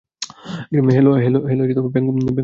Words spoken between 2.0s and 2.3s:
of